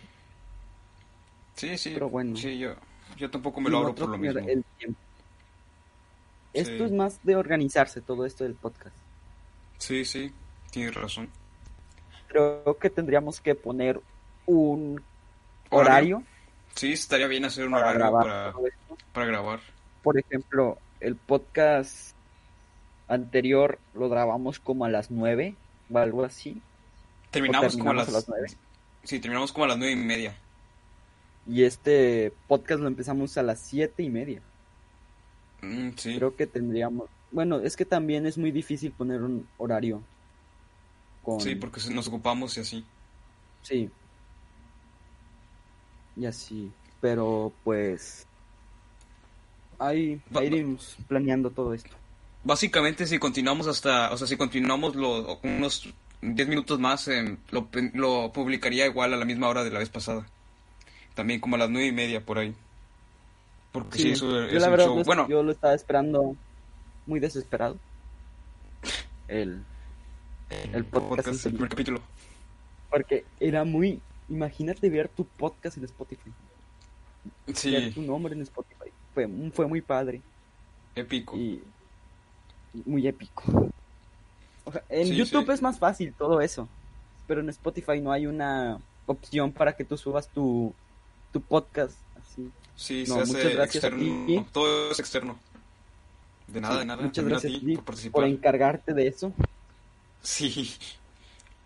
[1.56, 1.90] Sí, sí.
[1.92, 2.34] Pero bueno.
[2.38, 2.70] Sí, yo,
[3.18, 4.38] yo tampoco me lo abro por lo mismo.
[4.40, 4.98] el tiempo.
[6.54, 8.96] Esto es más de organizarse todo esto del podcast.
[9.76, 10.32] Sí, sí.
[10.70, 11.28] Tienes razón.
[12.28, 14.00] Creo que tendríamos que poner
[14.46, 15.02] un
[15.70, 16.24] horario
[16.74, 18.54] Sí, estaría bien hacer un para horario grabar
[19.12, 19.60] para, grabar.
[20.02, 22.14] Por ejemplo, el podcast
[23.08, 25.54] anterior lo grabamos como a las 9
[25.90, 26.60] o algo así.
[27.30, 28.48] Terminamos, como a las, a las nueve.
[29.04, 30.36] Sí, terminamos como a las nueve y media.
[31.46, 34.40] Y este podcast lo empezamos a las siete y media.
[35.62, 36.16] Mm, sí.
[36.16, 37.08] Creo que tendríamos...
[37.30, 40.02] Bueno, es que también es muy difícil poner un horario.
[41.22, 41.40] Con...
[41.40, 42.84] Sí, porque nos ocupamos y así.
[43.62, 43.90] Sí.
[46.16, 46.70] Y así.
[47.00, 48.26] Pero pues...
[49.78, 51.90] Ahí, ahí iremos planeando todo esto.
[52.44, 55.88] Básicamente, si continuamos hasta, o sea, si continuamos lo- unos
[56.20, 59.88] 10 minutos más, em, lo, lo publicaría igual a la misma hora de la vez
[59.88, 60.26] pasada.
[61.14, 62.54] También como a las nueve y media por ahí.
[63.72, 65.02] Porque sí, Sí, eso yo es la verdad show.
[65.04, 66.36] Bueno, yo lo estaba esperando
[67.06, 67.78] muy desesperado.
[69.28, 69.62] El,
[70.72, 72.00] el podcast, el primer capítulo.
[72.90, 76.30] porque era muy imagínate ver tu podcast en Spotify,
[77.46, 78.90] ver Sí, tu nombre en Spotify.
[79.14, 80.22] Fue fue muy padre
[80.94, 81.36] épico.
[81.36, 81.62] y
[82.86, 83.70] muy épico.
[84.64, 85.52] O sea, en Sí, YouTube sí.
[85.52, 86.68] es más fácil todo eso,
[87.26, 90.72] pero en Spotify no hay una opción para que tú subas tu
[91.32, 92.50] tu podcast así.
[92.76, 94.26] Sí, No, se hace muchas gracias a externo.
[94.26, 94.46] ti.
[94.52, 95.38] Todo es externo.
[96.48, 97.02] De nada, Sí, de nada.
[97.02, 98.12] Muchas También a gracias a ti por participar.
[98.22, 99.32] por encargarte de eso.
[100.22, 100.72] Sí.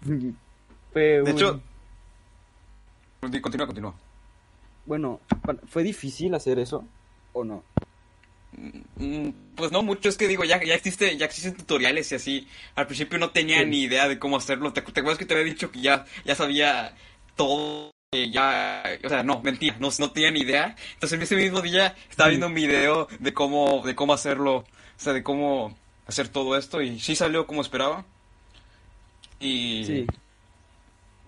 [0.92, 1.60] Fue De un- hecho,
[3.42, 3.94] continúa, continúa.
[4.86, 5.20] Bueno,
[5.66, 6.84] ¿fue difícil hacer eso
[7.32, 7.62] o no?
[8.96, 12.48] Mm, Pues no mucho, es que digo, ya, ya existe, ya existen tutoriales y así.
[12.74, 13.66] Al principio no tenía Sí.
[13.66, 14.72] ni idea de cómo hacerlo.
[14.72, 16.94] ¿Te, te acuerdas que te había dicho que ya, ya sabía
[17.36, 17.90] todo?
[18.30, 20.76] ya, o sea, no, mentira, no, no tenía ni idea.
[20.94, 24.64] Entonces ese mismo día estaba viendo un video de cómo, de cómo hacerlo, o
[24.96, 28.04] sea, de cómo hacer todo esto y sí salió como esperaba.
[29.40, 30.06] Y Sí.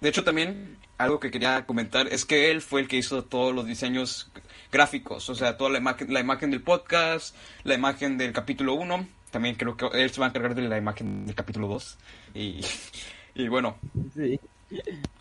[0.00, 3.54] de hecho, también algo que quería comentar es que él fue el que hizo todos
[3.54, 4.30] los diseños
[4.72, 9.06] gráficos, o sea, toda la imagen, la imagen del podcast, la imagen del capítulo 1,
[9.30, 11.98] también creo que él se va a encargar de la imagen del capítulo 2.
[12.34, 12.60] Y,
[13.34, 13.76] y bueno,
[14.14, 14.40] Sí.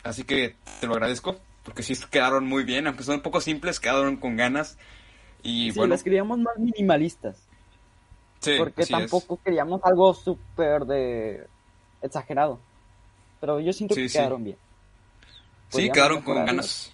[0.04, 3.80] así que te lo agradezco, porque sí quedaron muy bien, aunque son un poco simples,
[3.80, 4.78] quedaron con ganas.
[5.44, 7.38] Y Sí, bueno, las queríamos más minimalistas.
[8.40, 8.90] sí, porque es.
[8.90, 11.46] tampoco queríamos algo súper de
[12.02, 12.60] exagerado.
[13.42, 14.58] Pero yo siento Sí, que quedaron bien.
[15.72, 16.92] Sí, quedaron con ganas.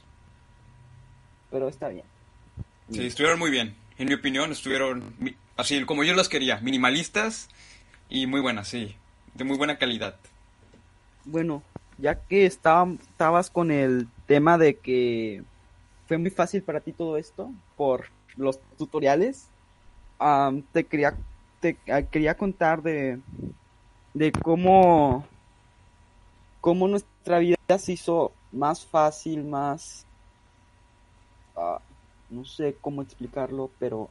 [1.49, 2.05] Pero está bien.
[2.91, 3.75] Sí, estuvieron muy bien.
[3.97, 5.15] En mi opinión, estuvieron
[5.57, 7.49] así como yo las quería, minimalistas
[8.09, 8.95] y muy buenas, sí,
[9.35, 10.15] de muy buena calidad.
[11.25, 11.61] Bueno,
[11.97, 15.43] ya que estaba- estabas con el tema de que
[16.07, 19.47] fue muy fácil para ti todo esto por los tutoriales.
[20.73, 21.15] te quería,
[21.61, 23.19] te ah, quería contar de,
[24.13, 25.25] de cómo,
[26.59, 30.05] cómo nuestra vida se hizo más fácil, más...
[31.55, 31.79] Ah,
[32.29, 34.09] no sé cómo explicarlo, pero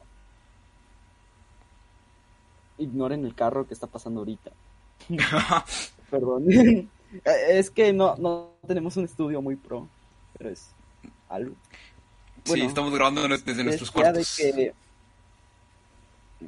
[2.77, 4.51] ignoren el carro que está pasando ahorita.
[6.09, 6.45] Perdón.
[7.49, 9.87] es que no, no tenemos un estudio muy pro,
[10.37, 10.69] pero es
[11.29, 11.55] algo.
[12.43, 14.37] sí, estamos grabando desde nuestros cuartos.
[14.37, 14.73] De que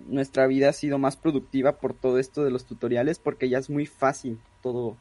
[0.08, 3.70] nuestra vida ha sido más productiva por todo esto de los tutoriales porque ya es
[3.70, 4.98] muy fácil todo.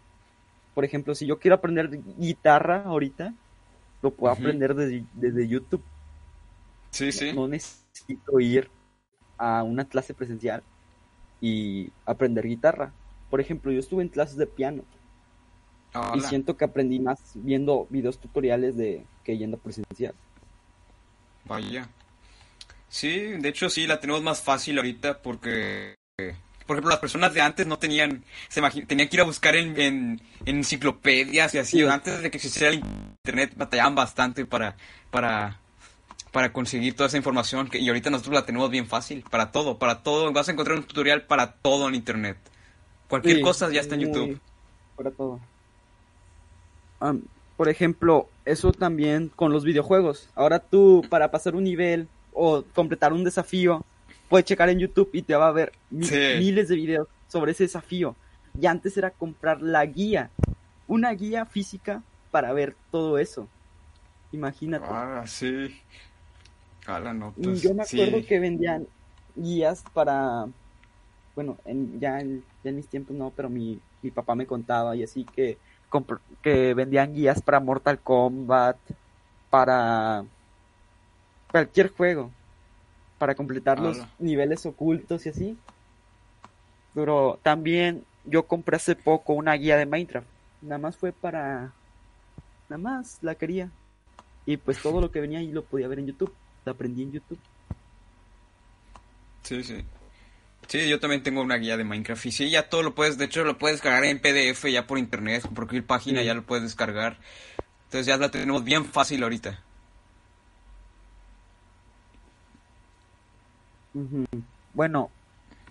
[0.74, 3.34] Por ejemplo, si yo quiero aprender guitarra ahorita,
[4.02, 5.82] lo puedo aprender desde, desde, YouTube.
[6.90, 7.32] Sí, sí.
[7.32, 8.70] No necesito ir
[9.38, 10.62] a una clase presencial
[11.40, 12.92] y aprender guitarra.
[13.30, 14.84] Por ejemplo, yo estuve en clases de piano
[16.14, 20.14] y siento que aprendí más viendo videos tutoriales de que yendo presencial.
[21.44, 21.88] Vaya.
[22.88, 25.96] Sí, de hecho sí, la tenemos más fácil ahorita porque,
[26.72, 30.22] por ejemplo, las personas de antes no tenían, se tenían que ir a buscar en,
[30.46, 31.82] enciclopedias y así.
[31.82, 32.82] Antes de que existiera el
[33.22, 34.74] internet batallaban bastante para,
[35.10, 35.60] para,
[36.30, 40.02] para conseguir toda esa información y ahorita nosotros la tenemos bien fácil para todo, para
[40.02, 40.32] todo.
[40.32, 42.38] Vas a encontrar un tutorial para todo en internet.
[43.06, 44.40] Cualquier cosa ya está en YouTube.
[44.96, 45.40] Para todo.
[47.58, 50.30] por ejemplo, eso también con los videojuegos.
[50.34, 53.84] Ahora tú, para pasar un nivel o completar un desafío,
[54.32, 58.16] puedes checar en YouTube y te va a ver miles de videos sobre ese desafío.
[58.58, 60.30] Y antes era comprar la guía,
[60.88, 63.46] una guía física para ver todo eso.
[64.32, 64.86] Imagínate.
[64.88, 65.78] Ah, sí.
[67.36, 68.86] y yo me acuerdo que vendían
[69.36, 70.46] guías para,
[71.34, 75.26] bueno, en, ya, en, mis tiempos no, pero mi, mi papá me contaba y así
[75.26, 75.58] que,
[76.40, 78.78] que vendían guías para Mortal Kombat,
[79.50, 80.24] para
[81.50, 82.30] cualquier juego,
[83.22, 85.56] para completar los niveles ocultos y así.
[86.92, 90.26] Pero también yo compré hace poco una guía de Minecraft.
[90.60, 91.72] Nada más fue para...
[92.68, 93.70] Nada más la quería.
[94.44, 97.12] Y pues todo lo que venía ahí lo podía ver en YouTube la aprendí en
[97.12, 97.38] YouTube.
[99.44, 99.84] Sí, sí.
[100.66, 103.26] Sí, yo también tengo una guía de Minecraft y sí, ya todo lo puedes, de
[103.26, 106.64] hecho lo puedes descargar en PDF ya por internet, por cualquier página ya lo puedes
[106.64, 107.18] descargar.
[107.84, 109.62] Entonces ya la tenemos bien fácil ahorita.
[114.74, 115.10] Bueno,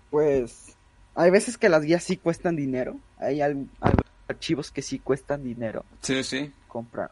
[0.10, 0.75] pues
[1.15, 2.97] hay veces que las guías sí cuestan dinero.
[3.17, 3.41] Hay,
[4.27, 5.84] archivos que sí cuestan dinero.
[6.01, 6.51] Sí, sí.
[6.67, 7.12] Comprar.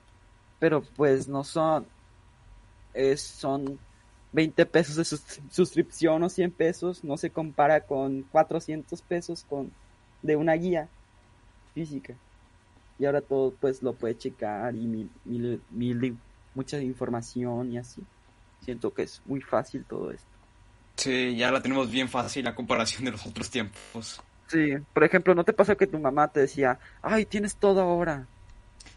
[0.60, 1.86] Pero pues no son
[2.94, 3.80] es, son
[4.32, 5.06] 20 pesos de
[5.50, 9.72] suscripción o 100 pesos, no se compara con 400 pesos con,
[10.22, 10.88] de una guía
[11.74, 12.14] física.
[12.98, 16.18] Y ahora todo pues lo puede checar y mil, mil, mil,
[16.54, 18.04] mucha información y así.
[18.62, 20.39] Siento que es muy fácil todo esto.
[21.00, 24.22] Sí, ya la tenemos bien fácil a comparación de los otros tiempos.
[24.48, 28.28] Sí, por ejemplo, ¿no te pasa que tu mamá te decía, ay, tienes todo ahora?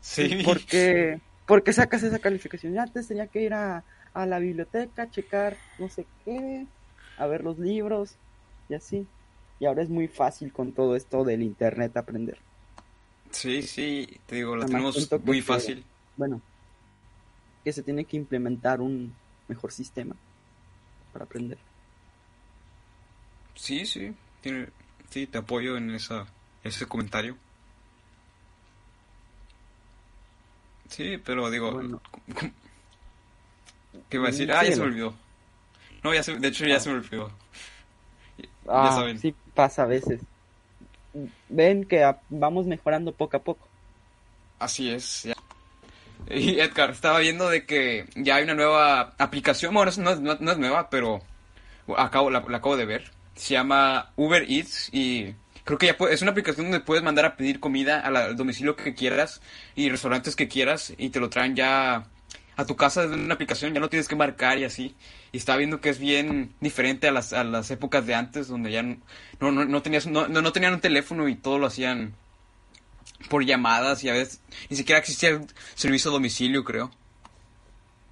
[0.00, 0.42] Sí.
[0.44, 1.20] ¿Por qué?
[1.46, 2.72] ¿Por qué sacas esa calificación?
[2.74, 3.84] Ya antes tenía que ir a,
[4.14, 6.66] la biblioteca, checar no sé qué,
[7.18, 8.16] a ver los libros
[8.68, 9.06] y así.
[9.60, 12.38] Y ahora es muy fácil con todo esto del internet aprender.
[13.30, 15.84] Sí, sí, te digo, lo tenemos muy fácil.
[16.16, 16.40] bueno,
[17.62, 19.14] que se tiene que implementar un
[19.46, 20.16] mejor sistema
[21.12, 21.58] para aprender.
[23.54, 24.68] Sí, sí, tiene,
[25.10, 26.26] sí, te apoyo en esa,
[26.64, 27.36] ese comentario.
[30.88, 31.80] Sí, pero digo,
[34.08, 34.52] ¿qué iba a decir?
[34.52, 35.14] Ah, ya se me olvidó.
[36.02, 36.80] No, ya se, de hecho ya ah.
[36.80, 37.32] se me olvidó.
[38.68, 39.18] Ah, ya saben.
[39.18, 40.20] sí pasa a veces.
[41.48, 43.68] Ven que vamos mejorando poco a poco.
[44.58, 45.24] Así es.
[45.24, 45.34] Ya.
[46.28, 50.52] Y Edgar, estaba viendo de que ya hay una nueva aplicación, bueno, no, no, no
[50.52, 51.20] es nueva, pero
[51.96, 53.10] acabo, la, la acabo de ver.
[53.34, 57.36] Se llama Uber Eats y Creo que ya es una aplicación donde puedes mandar a
[57.36, 59.40] pedir comida al domicilio que quieras
[59.76, 62.08] y restaurantes que quieras y te lo traen ya
[62.56, 64.96] a tu casa desde una aplicación, ya no tienes que marcar y así.
[65.30, 68.72] Y estaba viendo que es bien diferente a las, a las épocas de antes donde
[68.72, 68.98] ya no,
[69.40, 72.14] no, no tenías, no, no tenían un teléfono y todo lo hacían
[73.30, 75.40] por llamadas y a veces ni siquiera existía
[75.74, 76.90] servicio a domicilio, creo.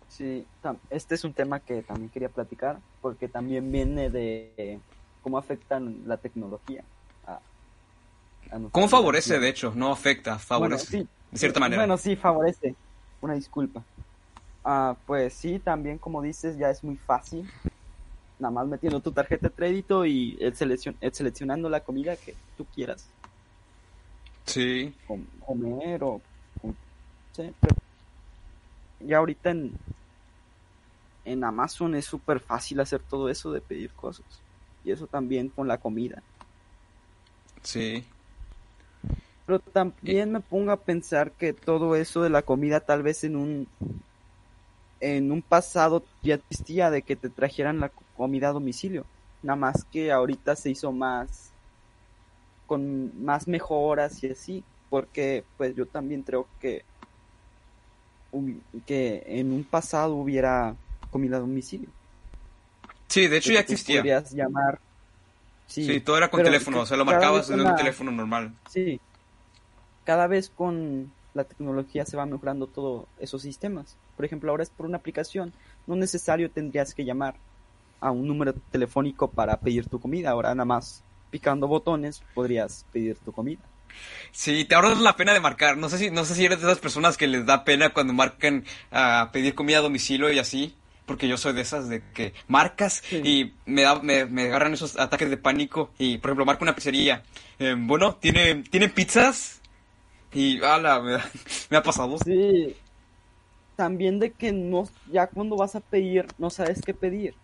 [0.09, 0.47] Sí,
[0.91, 4.79] este es un tema que también quería platicar porque también viene de
[5.23, 6.85] cómo afectan la tecnología.
[8.73, 9.73] ¿Cómo favorece, de hecho?
[9.75, 11.07] No afecta, favorece.
[11.31, 11.83] De cierta manera.
[11.83, 12.75] Bueno, sí, favorece.
[13.21, 13.83] Una disculpa.
[14.65, 17.49] Ah, pues sí, también como dices, ya es muy fácil.
[18.39, 23.09] Nada más metiendo tu tarjeta de crédito y el, seleccionando la comida que tú quieras.
[24.47, 24.95] Sí.
[25.47, 26.21] comer o...
[27.33, 27.77] Sí, pero
[29.01, 29.73] ya ahorita en,
[31.25, 34.27] en Amazon es súper fácil hacer todo eso de pedir cosas.
[34.85, 36.23] Y eso también con la comida.
[37.63, 38.05] Sí.
[39.47, 43.37] Pero también me pongo a pensar que todo eso de la comida tal vez en
[43.37, 43.69] un
[45.01, 49.07] en un pasado ya existía de que te trajeran la comida a domicilio.
[49.43, 51.51] Nada más que ahorita se hizo más
[52.67, 56.85] con más mejoras y así, porque pues yo también creo que
[58.87, 60.77] que en un pasado hubiera
[61.11, 61.89] comida a domicilio.
[63.11, 64.01] Sí, de hecho ya existía.
[64.01, 64.79] Podrías llamar.
[65.67, 68.55] Sí, todo era con teléfono, o sea, lo marcabas en un teléfono normal.
[68.69, 69.01] Sí.
[70.05, 73.97] Cada vez con la tecnología se va mejorando todos esos sistemas.
[74.17, 75.53] Por ejemplo, ahora es por una aplicación.
[75.87, 77.35] No necesario tendrías que llamar
[78.01, 80.31] a un número telefónico para pedir tu comida.
[80.31, 83.61] Ahora nada más picando botones podrías pedir tu comida.
[84.31, 85.77] Sí, te ahorras la pena de marcar.
[85.77, 88.13] No sé si, no sé si eres de esas personas que les da pena cuando
[88.13, 90.77] marcan a pedir comida a domicilio y así.
[91.11, 95.29] Porque yo soy de esas de que marcas y me, da, me, agarran esos ataques
[95.29, 95.91] de pánico.
[95.99, 97.25] Y, por ejemplo, marco una pizzería.
[97.59, 99.61] Eh, bueno, ¿tiene, ¿tiene pizzas?
[100.33, 101.19] Y, ala, me,
[101.71, 102.17] me ha pasado.
[102.25, 102.77] Sí.
[103.75, 107.35] También de que no, ya cuando vas a pedir, no sabes qué pedir.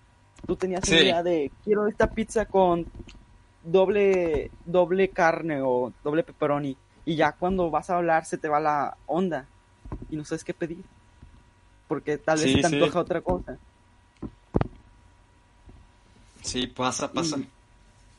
[0.46, 2.86] Tú tenías idea de, quiero esta pizza con
[3.64, 6.76] doble, doble carne o doble pepperoni.
[7.04, 9.48] Y ya cuando vas a hablar se te va la onda
[10.08, 10.84] y no sabes qué pedir.
[11.88, 13.58] Porque tal vez te antoja otra cosa.
[16.42, 17.38] Sí, pasa, pasa.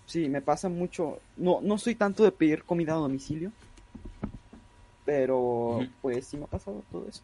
[0.05, 1.19] sí, me pasa mucho.
[1.37, 3.51] No, no soy tanto de pedir comida a domicilio.
[5.05, 7.21] Pero pues sí me ha pasado todo eso.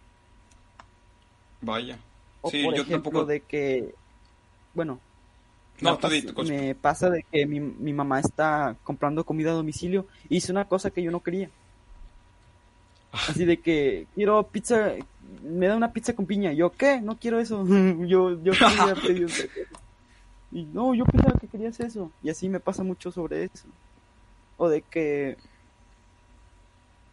[1.62, 1.98] Vaya.
[2.42, 3.96] O por ejemplo de que,
[4.74, 5.00] bueno,
[5.82, 6.00] no,
[6.46, 10.66] me, pasa de que mi, mi, mamá está comprando comida a domicilio y hice una
[10.66, 11.50] cosa que yo no quería.
[13.12, 14.94] Así de que quiero pizza,
[15.44, 16.54] me da una pizza con piña.
[16.54, 17.02] Yo, ¿qué?
[17.02, 17.66] No quiero eso.
[18.08, 19.30] yo, yo quería pedir
[20.52, 22.12] Y no, yo pensaba que querías eso.
[22.22, 23.68] Y así me pasa mucho sobre eso.
[24.58, 25.38] O de que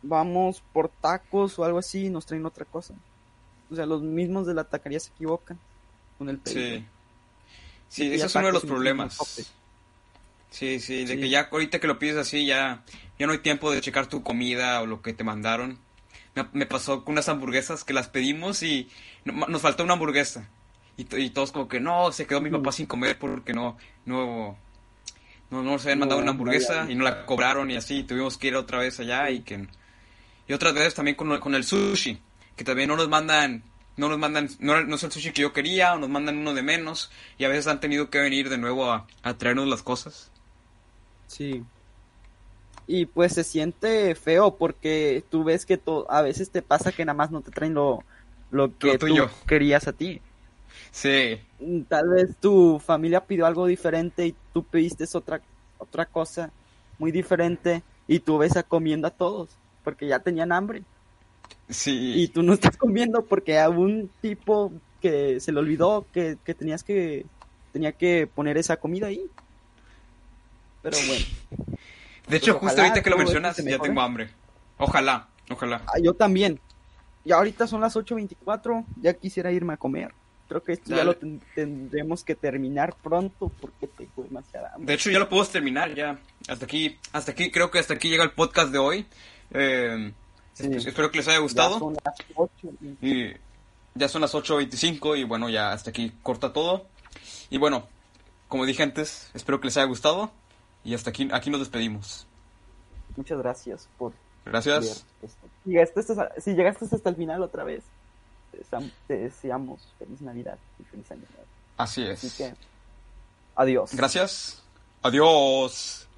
[0.02, 2.94] vamos por tacos o algo así y nos traen otra cosa.
[3.70, 5.58] O sea, los mismos de la taquería se equivocan
[6.18, 6.78] con el pedido.
[6.78, 6.86] Sí.
[7.88, 9.18] Sí, ese es uno de los problemas.
[10.50, 12.84] Sí, sí, de que ya ahorita que lo pides así, ya,
[13.18, 15.78] ya no hay tiempo de checar tu comida o lo que te mandaron.
[16.52, 18.88] Me, pasó con unas hamburguesas que las pedimos y
[19.24, 20.48] nos faltó una hamburguesa.
[20.96, 24.56] Y, todos como que no, se quedó mi papá sin comer porque no, no,
[25.50, 28.04] no, nos habían mandado una hamburguesa y no la cobraron y así.
[28.04, 29.66] Tuvimos que ir otra vez allá y que...
[30.46, 32.18] Y otras veces también con, con el sushi,
[32.56, 33.62] que también no nos mandan
[34.00, 36.54] no nos mandan, no, no, es el sushi que yo quería, o nos mandan uno
[36.54, 39.06] de menos, y a veces han tenido que venir de nuevo a,
[39.38, 40.30] traernos las cosas.
[41.26, 41.62] Sí.
[42.92, 47.16] Y pues se siente feo porque tú ves que a veces te pasa que nada
[47.16, 48.02] más no te traen lo,
[48.50, 49.06] lo que tú
[49.46, 50.20] querías a ti.
[50.90, 51.38] Sí.
[51.88, 55.40] Tal vez tu familia pidió algo diferente y tú pediste otra,
[55.78, 56.50] otra cosa
[56.98, 59.50] muy diferente y tú ves a comiendo a todos
[59.84, 60.82] porque ya tenían hambre.
[61.68, 62.14] Sí.
[62.16, 66.82] Y tú no estás comiendo porque a un tipo que se le olvidó que, tenías
[66.82, 67.24] que
[67.72, 69.22] tenía que poner esa comida ahí.
[70.82, 71.24] Pero bueno.
[72.30, 74.30] De hecho, pues justo ahorita que lo mencionas, ya tengo hambre.
[74.78, 75.82] Ojalá, ojalá.
[75.86, 76.60] Ah, yo también.
[77.24, 80.14] Y ahorita son las 8.24, ya quisiera irme a comer.
[80.48, 81.14] Creo que esto ya lo
[81.54, 84.86] tendremos que terminar pronto porque tengo demasiada hambre.
[84.86, 86.18] De hecho, ya lo podemos terminar ya.
[86.48, 89.06] Hasta aquí, hasta aquí, creo que hasta aquí llega el podcast de hoy.
[89.52, 90.12] Eh,
[90.58, 91.74] Espero que les haya gustado.
[91.74, 92.68] Ya son las 8.
[93.00, 93.32] Y
[93.94, 96.86] ya son las 8.25 y bueno, ya hasta aquí corta todo.
[97.48, 97.86] Y bueno,
[98.48, 100.32] como dije antes, espero que les haya gustado
[100.84, 102.26] y hasta aquí, aquí nos despedimos.
[103.16, 104.12] Muchas gracias por...
[104.44, 105.04] Gracias.
[105.64, 107.84] Si llegaste, hasta, si llegaste hasta el final otra vez,
[109.06, 111.22] te deseamos feliz Navidad y feliz año
[111.76, 112.24] Así es.
[112.24, 112.54] Así que,
[113.54, 113.94] adiós.
[113.94, 114.62] Gracias.
[115.02, 116.08] Adiós.